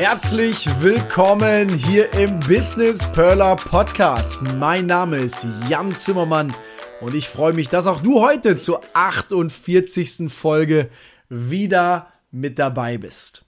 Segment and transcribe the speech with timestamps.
[0.00, 4.40] Herzlich willkommen hier im Business Perler Podcast.
[4.56, 6.54] Mein Name ist Jan Zimmermann
[7.02, 10.32] und ich freue mich, dass auch du heute zur 48.
[10.32, 10.88] Folge
[11.28, 13.44] wieder mit dabei bist.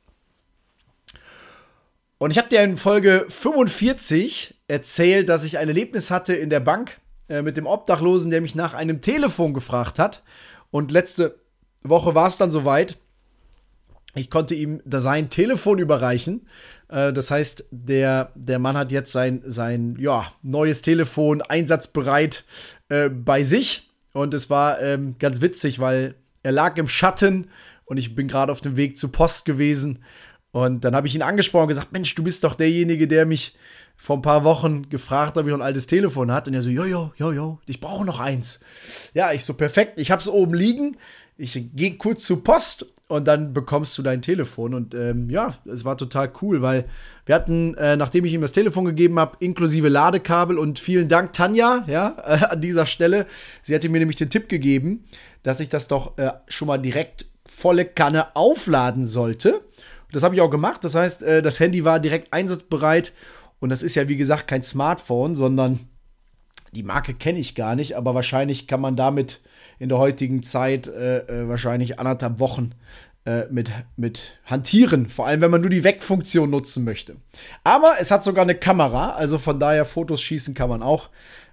[2.18, 6.60] Und ich habe dir in Folge 45 erzählt, dass ich ein Erlebnis hatte in der
[6.60, 10.22] Bank äh, mit dem Obdachlosen, der mich nach einem Telefon gefragt hat.
[10.70, 11.40] Und letzte
[11.82, 12.98] Woche war es dann soweit
[14.14, 16.46] ich konnte ihm sein Telefon überreichen.
[16.88, 22.44] Äh, das heißt, der, der Mann hat jetzt sein, sein ja, neues Telefon einsatzbereit
[22.88, 23.90] äh, bei sich.
[24.12, 27.48] Und es war ähm, ganz witzig, weil er lag im Schatten
[27.86, 30.00] und ich bin gerade auf dem Weg zur Post gewesen.
[30.50, 33.54] Und dann habe ich ihn angesprochen und gesagt: Mensch, du bist doch derjenige, der mich
[33.96, 36.46] vor ein paar Wochen gefragt, ob ich ein altes Telefon hat.
[36.46, 38.60] Und er so: Jojo, jojo, ich brauche noch eins.
[39.14, 40.98] Ja, ich so: Perfekt, ich habe es oben liegen.
[41.38, 44.72] Ich gehe kurz zur Post und dann bekommst du dein Telefon.
[44.72, 46.86] Und ähm, ja, es war total cool, weil
[47.26, 51.34] wir hatten, äh, nachdem ich ihm das Telefon gegeben habe, inklusive Ladekabel und vielen Dank,
[51.34, 53.26] Tanja, ja, äh, an dieser Stelle.
[53.62, 55.04] Sie hatte mir nämlich den Tipp gegeben,
[55.42, 59.58] dass ich das doch äh, schon mal direkt volle Kanne aufladen sollte.
[59.58, 60.82] Und das habe ich auch gemacht.
[60.82, 63.12] Das heißt, äh, das Handy war direkt einsatzbereit.
[63.60, 65.80] Und das ist ja, wie gesagt, kein Smartphone, sondern
[66.72, 69.40] die Marke kenne ich gar nicht, aber wahrscheinlich kann man damit
[69.78, 72.72] in der heutigen Zeit äh, äh, wahrscheinlich anderthalb Wochen
[73.24, 75.08] äh, mit, mit hantieren.
[75.08, 77.16] Vor allem, wenn man nur die Weg-Funktion nutzen möchte.
[77.62, 81.10] Aber es hat sogar eine Kamera, also von daher Fotos schießen kann man auch.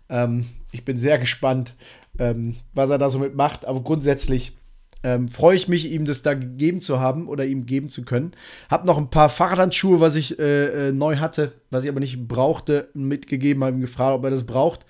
[0.10, 1.76] Ähm, ich bin sehr gespannt,
[2.18, 3.66] ähm, was er da so mitmacht.
[3.66, 4.58] Aber grundsätzlich
[5.04, 8.34] ähm, freue ich mich, ihm das da gegeben zu haben oder ihm geben zu können.
[8.70, 12.28] Hab noch ein paar Fahrradhandschuhe, was ich äh, äh, neu hatte, was ich aber nicht
[12.28, 14.86] brauchte, mitgegeben, habe ihn gefragt, ob er das braucht.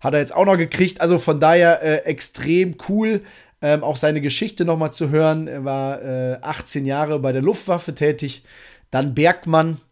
[0.00, 1.00] Hat er jetzt auch noch gekriegt.
[1.00, 3.20] Also von daher äh, extrem cool.
[3.62, 5.46] Ähm, auch seine Geschichte nochmal zu hören.
[5.46, 8.42] Er war äh, 18 Jahre bei der Luftwaffe tätig,
[8.90, 9.82] dann Bergmann.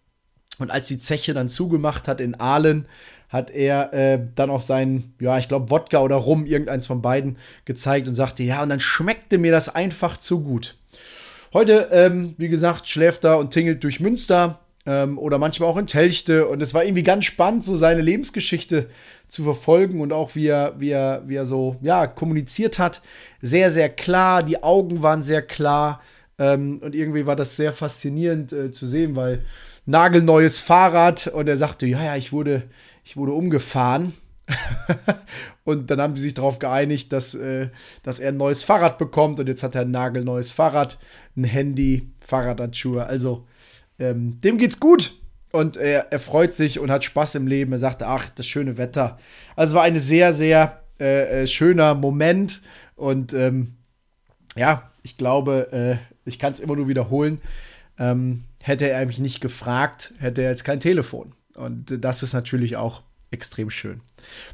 [0.58, 2.86] Und als die Zeche dann zugemacht hat in Aalen,
[3.28, 7.36] hat er äh, dann auf seinen, ja, ich glaube, Wodka oder Rum, irgendeins von beiden,
[7.64, 10.76] gezeigt und sagte, ja, und dann schmeckte mir das einfach zu gut.
[11.52, 15.86] Heute, ähm, wie gesagt, schläft er und tingelt durch Münster ähm, oder manchmal auch in
[15.86, 16.48] Telchte.
[16.48, 18.88] Und es war irgendwie ganz spannend, so seine Lebensgeschichte
[19.28, 23.02] zu verfolgen und auch wie er, wie er, wie er so, ja, kommuniziert hat.
[23.42, 26.00] Sehr, sehr klar, die Augen waren sehr klar.
[26.38, 29.44] Ähm, und irgendwie war das sehr faszinierend äh, zu sehen, weil
[29.86, 32.64] nagelneues Fahrrad und er sagte, ja, ja, ich wurde,
[33.08, 34.12] ich wurde umgefahren.
[35.64, 37.70] und dann haben sie sich darauf geeinigt, dass, äh,
[38.02, 39.40] dass er ein neues Fahrrad bekommt.
[39.40, 40.98] Und jetzt hat er ein nagelneues Fahrrad,
[41.34, 43.06] ein Handy, Fahrradhandschuhe.
[43.06, 43.46] Also
[43.98, 45.14] ähm, dem geht's gut.
[45.52, 47.72] Und er, er freut sich und hat Spaß im Leben.
[47.72, 49.18] Er sagte, ach, das schöne Wetter.
[49.56, 52.60] Also war ein sehr, sehr äh, äh, schöner Moment.
[52.94, 53.76] Und ähm,
[54.54, 55.96] ja, ich glaube, äh,
[56.28, 57.40] ich kann es immer nur wiederholen.
[57.98, 61.32] Ähm, hätte er mich nicht gefragt, hätte er jetzt kein Telefon.
[61.58, 64.00] Und das ist natürlich auch extrem schön.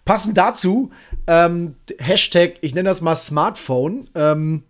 [0.05, 0.91] Passend dazu,
[1.27, 4.11] ähm, Hashtag, ich nenne das mal Smartphone.
[4.15, 4.65] Ähm,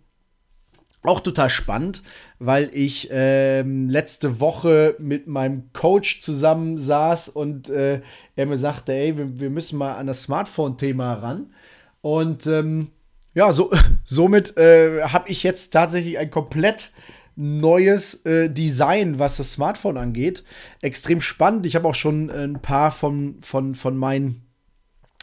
[1.03, 2.01] auch total spannend,
[2.39, 8.01] weil ich ähm, letzte Woche mit meinem Coach zusammen saß und äh,
[8.35, 11.53] er mir sagte, ey, wir, wir müssen mal an das Smartphone-Thema ran.
[12.01, 12.89] Und ähm,
[13.33, 13.71] ja, so,
[14.03, 16.91] somit äh, habe ich jetzt tatsächlich ein komplett
[17.35, 20.43] neues äh, Design, was das Smartphone angeht.
[20.81, 21.65] Extrem spannend.
[21.65, 24.44] Ich habe auch schon ein paar von, von, von meinen äh,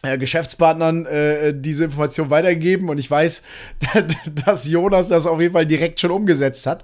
[0.02, 3.42] Geschäftspartnern äh, diese Information weitergegeben und ich weiß,
[4.44, 6.82] dass Jonas das auf jeden Fall direkt schon umgesetzt hat.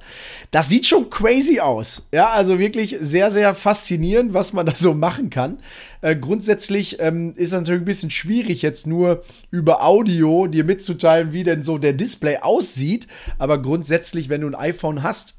[0.53, 2.07] Das sieht schon crazy aus.
[2.13, 5.59] Ja, also wirklich sehr, sehr faszinierend, was man da so machen kann.
[6.01, 11.33] Äh, grundsätzlich ähm, ist es natürlich ein bisschen schwierig, jetzt nur über Audio dir mitzuteilen,
[11.33, 13.09] wie denn so der Display aussieht.
[13.39, 15.35] Aber grundsätzlich, wenn du ein iPhone hast,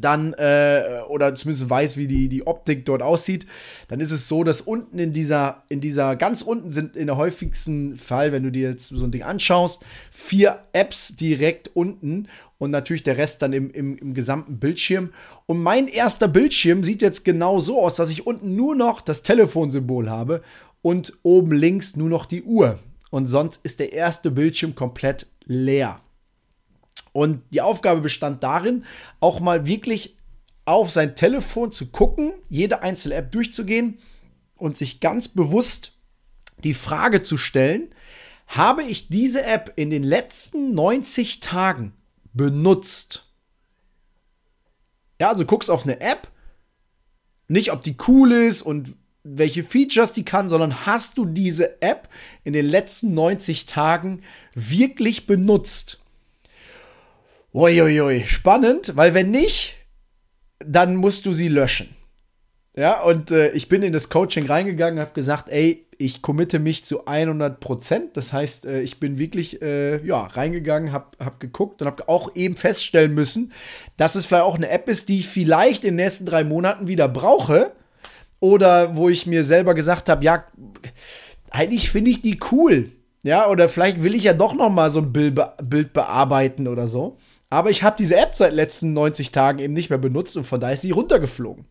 [0.00, 3.46] dann äh, oder zumindest weiß, wie die, die Optik dort aussieht,
[3.88, 7.16] dann ist es so, dass unten in dieser, in dieser, ganz unten sind in der
[7.16, 9.80] häufigsten Fall, wenn du dir jetzt so ein Ding anschaust,
[10.10, 12.28] vier Apps direkt unten
[12.58, 15.10] und natürlich der Rest dann im, im, im gesamten Bildschirm.
[15.46, 19.22] Und mein erster Bildschirm sieht jetzt genau so aus, dass ich unten nur noch das
[19.22, 20.42] Telefonsymbol habe
[20.82, 22.78] und oben links nur noch die Uhr.
[23.10, 26.00] Und sonst ist der erste Bildschirm komplett leer.
[27.12, 28.84] Und die Aufgabe bestand darin,
[29.20, 30.16] auch mal wirklich
[30.64, 33.98] auf sein Telefon zu gucken, jede einzelne App durchzugehen
[34.56, 35.92] und sich ganz bewusst
[36.62, 37.88] die Frage zu stellen,
[38.46, 41.92] habe ich diese App in den letzten 90 Tagen
[42.32, 43.26] benutzt?
[45.20, 46.28] Ja, also guckst auf eine App,
[47.48, 52.08] nicht ob die cool ist und welche Features die kann, sondern hast du diese App
[52.44, 54.22] in den letzten 90 Tagen
[54.54, 55.97] wirklich benutzt?
[57.58, 59.74] Uiuiui, spannend, weil wenn nicht,
[60.60, 61.88] dann musst du sie löschen.
[62.76, 66.84] Ja, und äh, ich bin in das Coaching reingegangen, habe gesagt, ey, ich committe mich
[66.84, 68.16] zu 100 Prozent.
[68.16, 72.36] Das heißt, äh, ich bin wirklich äh, ja, reingegangen, habe hab geguckt und habe auch
[72.36, 73.52] eben feststellen müssen,
[73.96, 76.86] dass es vielleicht auch eine App ist, die ich vielleicht in den nächsten drei Monaten
[76.86, 77.72] wieder brauche.
[78.38, 80.44] Oder wo ich mir selber gesagt habe, ja,
[81.50, 82.92] eigentlich finde ich die cool.
[83.24, 86.86] Ja, oder vielleicht will ich ja doch noch mal so ein Bild, Bild bearbeiten oder
[86.86, 87.18] so.
[87.50, 90.60] Aber ich habe diese App seit letzten 90 Tagen eben nicht mehr benutzt und von
[90.60, 91.64] daher ist sie runtergeflogen.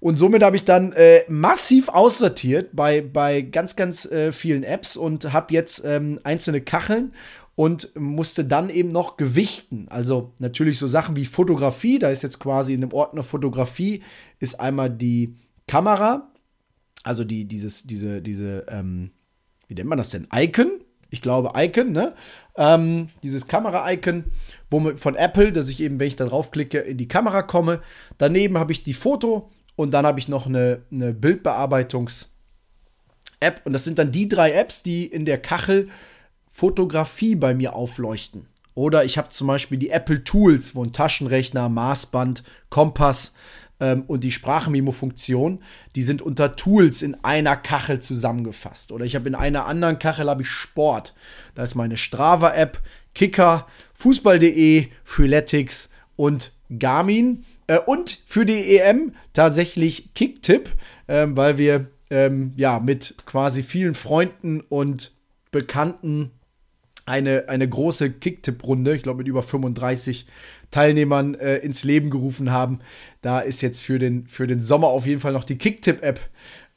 [0.00, 4.96] Und somit habe ich dann äh, massiv aussortiert bei, bei ganz, ganz äh, vielen Apps
[4.96, 7.12] und habe jetzt ähm, einzelne Kacheln
[7.54, 9.86] und musste dann eben noch gewichten.
[9.88, 14.02] Also natürlich so Sachen wie Fotografie, da ist jetzt quasi in dem Ordner Fotografie,
[14.38, 15.34] ist einmal die
[15.66, 16.30] Kamera,
[17.02, 19.10] also die, dieses, diese, diese, ähm,
[19.68, 20.28] wie nennt man das denn?
[20.32, 20.70] Icon,
[21.16, 22.14] ich glaube Icon, ne?
[22.56, 24.24] Ähm, dieses Kamera-Icon
[24.70, 27.82] von Apple, dass ich eben, wenn ich da draufklicke, in die Kamera komme.
[28.18, 33.60] Daneben habe ich die Foto, und dann habe ich noch eine, eine Bildbearbeitungs-App.
[33.64, 35.90] Und das sind dann die drei Apps, die in der Kachel
[36.48, 38.48] Fotografie bei mir aufleuchten.
[38.74, 43.34] Oder ich habe zum Beispiel die Apple Tools, wo ein Taschenrechner, Maßband, Kompass
[43.80, 45.60] ähm, und die Sprachmemo-Funktion,
[45.94, 48.92] die sind unter Tools in einer Kachel zusammengefasst.
[48.92, 51.14] Oder ich habe in einer anderen Kachel habe ich Sport.
[51.54, 52.80] Da ist meine Strava-App,
[53.14, 57.44] Kicker, Fußball.de, Freeletics und Garmin.
[57.66, 60.70] Äh, und für die EM tatsächlich Kicktipp,
[61.08, 65.12] ähm, weil wir ähm, ja mit quasi vielen Freunden und
[65.50, 66.30] Bekannten
[67.06, 70.26] eine, eine große Kicktipp-Runde, ich glaube mit über 35
[70.76, 72.80] Teilnehmern äh, ins Leben gerufen haben.
[73.22, 76.20] Da ist jetzt für den, für den Sommer auf jeden Fall noch die Kicktipp-App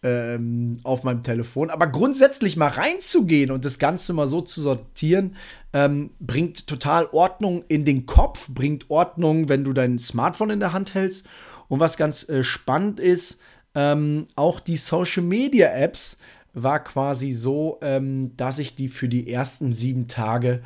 [0.04, 1.70] ähm, auf meinem Telefon.
[1.70, 5.36] Aber grundsätzlich mal reinzugehen und das Ganze mal so zu sortieren,
[5.74, 10.72] ähm, bringt total Ordnung in den Kopf, bringt Ordnung, wenn du dein Smartphone in der
[10.72, 11.28] Hand hältst.
[11.68, 13.42] Und was ganz äh, spannend ist,
[13.76, 16.20] ähm, auch die Social Media Apps
[16.54, 20.62] war quasi so, ähm, dass ich die für die ersten sieben Tage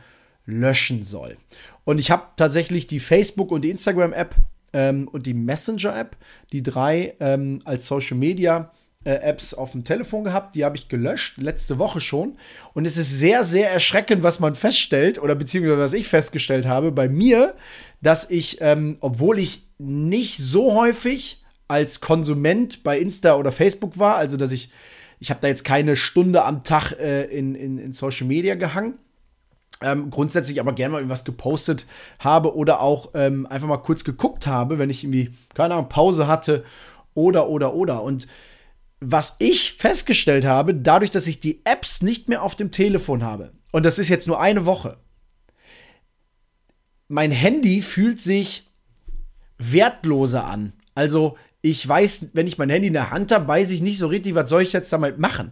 [0.45, 1.37] löschen soll.
[1.85, 4.35] Und ich habe tatsächlich die Facebook- und die Instagram-App
[4.73, 6.17] ähm, und die Messenger-App,
[6.51, 8.71] die drei ähm, als Social Media
[9.03, 12.37] äh, Apps auf dem Telefon gehabt, die habe ich gelöscht, letzte Woche schon.
[12.73, 16.91] Und es ist sehr, sehr erschreckend, was man feststellt, oder beziehungsweise was ich festgestellt habe
[16.91, 17.55] bei mir,
[18.01, 24.17] dass ich, ähm, obwohl ich nicht so häufig als Konsument bei Insta oder Facebook war,
[24.17, 24.69] also dass ich,
[25.19, 28.95] ich habe da jetzt keine Stunde am Tag äh, in, in, in Social Media gehangen,
[29.83, 31.85] ähm, grundsätzlich aber gerne mal irgendwas gepostet
[32.19, 36.27] habe oder auch ähm, einfach mal kurz geguckt habe, wenn ich irgendwie, keine Ahnung, Pause
[36.27, 36.63] hatte
[37.13, 38.03] oder, oder, oder.
[38.03, 38.27] Und
[38.99, 43.51] was ich festgestellt habe, dadurch, dass ich die Apps nicht mehr auf dem Telefon habe,
[43.71, 44.97] und das ist jetzt nur eine Woche,
[47.07, 48.69] mein Handy fühlt sich
[49.57, 50.73] wertloser an.
[50.95, 54.07] Also ich weiß, wenn ich mein Handy in der Hand habe, weiß ich nicht so
[54.07, 55.51] richtig, was soll ich jetzt damit machen.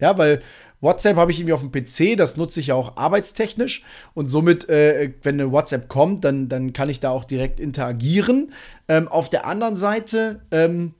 [0.00, 0.42] Ja, weil
[0.80, 3.82] WhatsApp habe ich irgendwie auf dem PC, das nutze ich ja auch arbeitstechnisch
[4.14, 8.52] und somit, äh, wenn eine WhatsApp kommt, dann, dann kann ich da auch direkt interagieren.
[8.88, 10.94] Ähm, auf der anderen Seite ähm,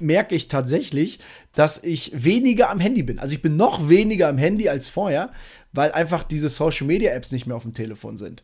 [0.00, 1.20] merke ich tatsächlich,
[1.54, 3.18] dass ich weniger am Handy bin.
[3.18, 5.30] Also ich bin noch weniger am Handy als vorher,
[5.72, 8.42] weil einfach diese Social Media Apps nicht mehr auf dem Telefon sind.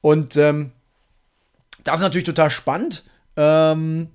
[0.00, 0.72] Und ähm,
[1.84, 3.04] das ist natürlich total spannend,
[3.36, 4.08] ähm,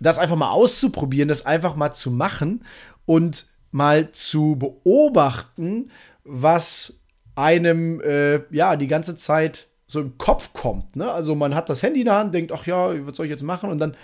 [0.00, 2.64] das einfach mal auszuprobieren, das einfach mal zu machen
[3.04, 5.90] und mal zu beobachten,
[6.24, 6.94] was
[7.34, 10.96] einem äh, ja die ganze Zeit so im Kopf kommt.
[10.96, 11.10] Ne?
[11.10, 13.42] Also man hat das Handy in der Hand, denkt, ach ja, was soll ich jetzt
[13.42, 13.70] machen?
[13.70, 13.96] Und dann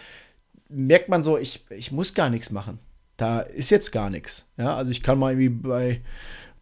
[0.68, 2.80] merkt man so, ich, ich muss gar nichts machen.
[3.16, 4.48] Da ist jetzt gar nichts.
[4.56, 6.00] Ja, also ich kann mal irgendwie bei,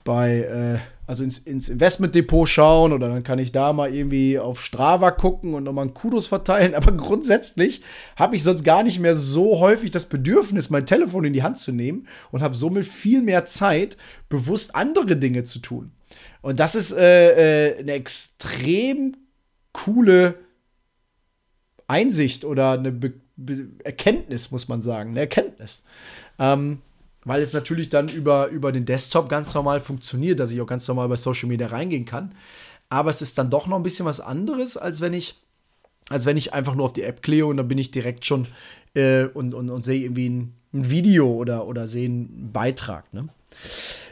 [0.05, 4.63] bei äh, also ins, ins Investmentdepot schauen oder dann kann ich da mal irgendwie auf
[4.63, 6.75] Strava gucken und nochmal einen Kudos verteilen.
[6.75, 7.83] Aber grundsätzlich
[8.17, 11.59] habe ich sonst gar nicht mehr so häufig das Bedürfnis, mein Telefon in die Hand
[11.59, 13.97] zu nehmen und habe somit viel mehr Zeit,
[14.29, 15.93] bewusst andere Dinge zu tun.
[16.41, 19.17] Und das ist äh, äh, eine extrem
[19.73, 20.37] coole
[21.87, 25.11] Einsicht oder eine Be Be Erkenntnis, muss man sagen.
[25.11, 25.83] Eine Erkenntnis.
[26.39, 26.83] Ähm,
[27.25, 30.87] weil es natürlich dann über, über den Desktop ganz normal funktioniert, dass ich auch ganz
[30.89, 32.35] normal bei Social Media reingehen kann.
[32.89, 35.37] Aber es ist dann doch noch ein bisschen was anderes, als wenn ich,
[36.11, 38.47] als wenn ich einfach nur auf die App klicke und dann bin ich direkt schon
[38.95, 43.13] äh, und, und, und sehe irgendwie ein, ein, Video oder, oder sehe einen Beitrag.
[43.15, 43.29] Ne?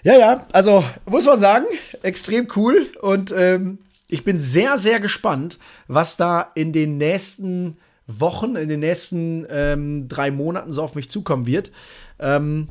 [0.03, 1.67] Ja, ja, also muss man sagen,
[2.03, 3.79] extrem cool und ähm,
[4.09, 10.09] ich bin sehr, sehr gespannt, was da in den nächsten Wochen, in den nächsten ähm,
[10.09, 11.71] drei Monaten so auf mich zukommen wird.
[12.19, 12.69] Ähm,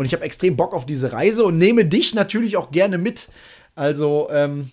[0.00, 3.28] und ich habe extrem Bock auf diese Reise und nehme dich natürlich auch gerne mit.
[3.74, 4.70] Also, ähm,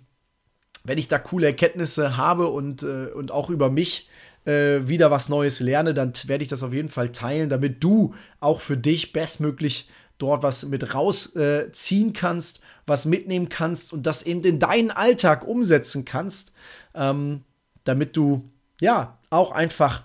[0.86, 4.08] wenn ich da coole Erkenntnisse habe und, äh, und auch über mich
[4.46, 8.16] äh, wieder was Neues lerne, dann werde ich das auf jeden Fall teilen, damit du
[8.40, 14.24] auch für dich bestmöglich dort was mit rausziehen äh, kannst, was mitnehmen kannst und das
[14.24, 16.54] eben in deinen Alltag umsetzen kannst,
[16.96, 17.44] ähm,
[17.84, 20.04] damit du ja auch einfach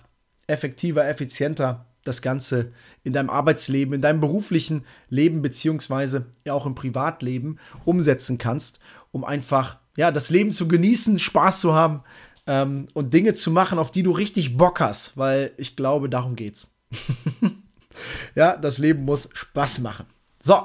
[0.49, 2.73] effektiver, effizienter das Ganze
[3.05, 8.81] in deinem Arbeitsleben, in deinem beruflichen Leben beziehungsweise auch im Privatleben umsetzen kannst,
[9.11, 12.03] um einfach ja das Leben zu genießen, Spaß zu haben
[12.47, 16.37] ähm, und Dinge zu machen, auf die du richtig Bock hast, weil ich glaube, darum
[16.37, 16.73] geht's.
[18.35, 20.07] ja, das Leben muss Spaß machen.
[20.45, 20.61] So,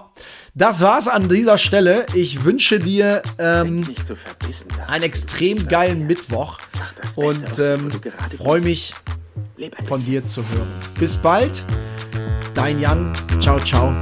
[0.56, 2.08] das war's an dieser Stelle.
[2.15, 3.88] Ich wünsche dir ähm,
[4.88, 6.58] einen extrem geilen Mittwoch
[7.15, 7.91] und ähm,
[8.36, 8.96] freue mich
[9.88, 10.67] von dir zu hören.
[11.00, 11.65] Bis bald,
[12.53, 13.13] dein Jan.
[13.39, 13.94] Ciao, ciao.